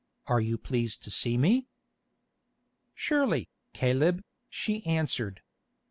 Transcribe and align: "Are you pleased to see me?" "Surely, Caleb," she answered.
"Are 0.25 0.41
you 0.41 0.57
pleased 0.57 1.03
to 1.03 1.11
see 1.11 1.37
me?" 1.37 1.67
"Surely, 2.95 3.49
Caleb," 3.73 4.23
she 4.49 4.83
answered. 4.83 5.41